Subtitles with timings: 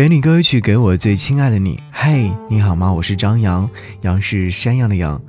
[0.00, 1.78] 给你歌曲，给我最亲爱的你。
[1.92, 2.90] 嘿，你好吗？
[2.90, 3.68] 我是张扬，
[4.00, 5.20] 杨是山羊的羊。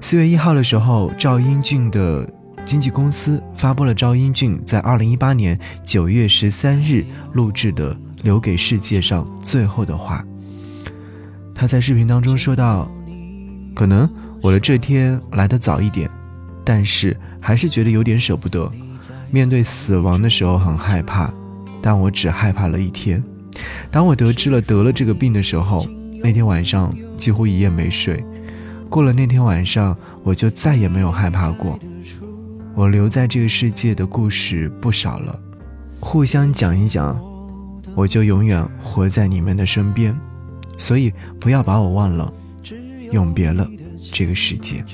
[0.00, 2.32] 四月一号的时候，赵英俊的
[2.64, 10.24] 经纪公司发布了赵英俊在二零一八年九月十三日录制的《留给世界上最后的话》。
[11.52, 12.88] 他在视频当中说道
[13.74, 14.08] ：“可能
[14.40, 16.08] 我的这天来得早一点，
[16.64, 18.70] 但是还是觉得有点舍不得。
[19.32, 21.28] 面对死亡的时候很害怕，
[21.82, 23.20] 但我只害怕了一天。
[23.90, 25.86] 当我得知了得了这个病的时候，
[26.22, 28.24] 那天晚上几乎一夜没睡。
[28.88, 31.78] 过了那天晚上，我就再也没有害怕过。
[32.74, 35.38] 我留在这个世界的故事不少了，
[35.98, 37.20] 互相讲一讲，
[37.94, 40.16] 我就永远活在你们的身边。”
[40.78, 42.30] 所以不要把我忘了，
[43.10, 43.66] 永别了
[44.12, 44.84] 这个世界。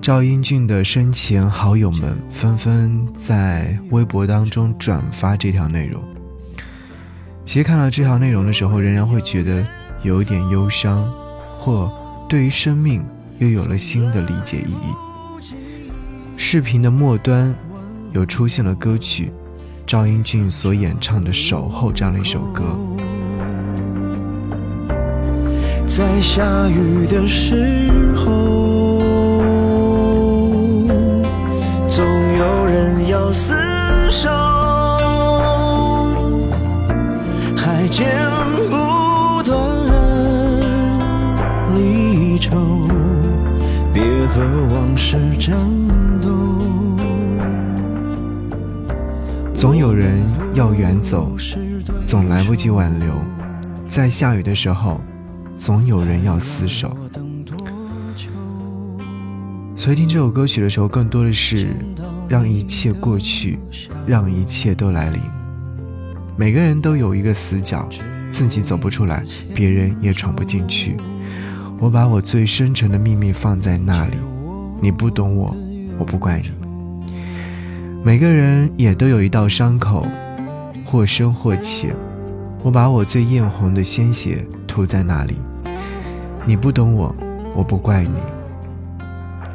[0.00, 6.00] 赵英俊的生前好友们纷纷在微博当中转发这条内容。
[7.46, 9.64] 其实看到这条内容的时候，仍然会觉得
[10.02, 11.08] 有点忧伤，
[11.56, 11.88] 或
[12.28, 13.02] 对于生命
[13.38, 14.92] 又有了新的理解意义。
[16.36, 17.54] 视频的末端
[18.12, 19.30] 有出现了歌曲，
[19.86, 22.64] 赵英俊所演唱的《守候》这样的一首歌。
[25.86, 28.35] 在下雨的时候，
[37.88, 38.06] 剪
[38.70, 39.56] 不断
[41.74, 42.56] 离愁，
[43.92, 44.42] 别和
[44.74, 45.56] 往事战
[46.20, 46.28] 斗。
[49.54, 50.22] 总有人
[50.54, 51.34] 要远走，
[52.04, 53.12] 总来不及挽留，
[53.86, 55.00] 在下雨的时候。
[55.58, 56.94] 总有人要厮守，
[59.74, 61.68] 所以听这首歌曲的时候，更多的是
[62.28, 63.58] 让一切过去，
[64.06, 65.18] 让一切都来临。
[66.38, 67.88] 每个人都有一个死角，
[68.30, 70.94] 自己走不出来，别人也闯不进去。
[71.80, 74.18] 我把我最深沉的秘密放在那里，
[74.78, 75.56] 你不懂我，
[75.98, 76.50] 我不怪你。
[78.04, 80.06] 每个人也都有一道伤口，
[80.84, 81.96] 或深或浅。
[82.62, 85.36] 我把我最艳红的鲜血涂在那里，
[86.44, 87.16] 你不懂我，
[87.54, 88.20] 我不怪你。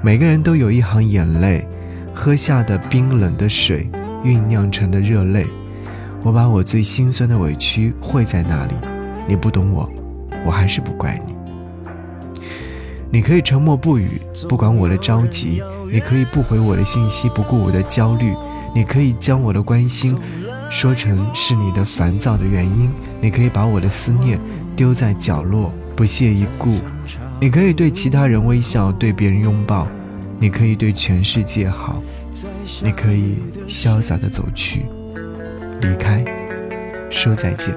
[0.02, 1.68] 每个人都有一行眼泪，
[2.12, 3.88] 喝下的冰冷的水
[4.24, 5.46] 酝酿成的热泪。
[6.24, 8.74] 我把我最心酸的委屈汇在那里，
[9.28, 9.90] 你不懂我，
[10.46, 11.34] 我还是不怪你。
[13.09, 15.62] 你可以沉默不语，不管我的着急；
[15.92, 18.34] 你可以不回我的信息，不顾我的焦虑；
[18.74, 20.18] 你可以将我的关心。
[20.70, 22.90] 说成是你的烦躁的原因，
[23.20, 24.40] 你可以把我的思念
[24.76, 26.70] 丢在角落，不屑一顾；
[27.42, 29.86] 你可以对其他人微笑，对别人拥抱；
[30.40, 31.96] 你可以对全世界好；
[32.82, 34.86] 你可以潇洒的走去，
[35.81, 36.24] 离开，
[37.09, 37.75] 说再见。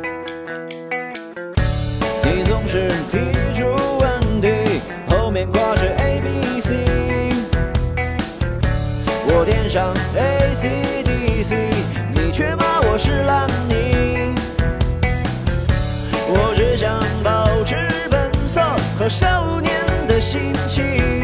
[2.23, 3.19] 你总是提
[3.55, 3.65] 出
[3.99, 6.77] 问题，后面挂着 A B C，
[9.27, 11.71] 我点上 A C D C，
[12.15, 12.75] 你却骂。
[12.83, 14.35] 我是烂泥，
[16.29, 18.61] 我只想保持本色
[18.99, 19.73] 和少年
[20.07, 21.24] 的心情。